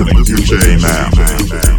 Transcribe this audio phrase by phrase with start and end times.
[0.00, 1.73] listen to J now.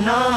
[0.00, 0.29] No.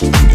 [0.00, 0.29] Boom.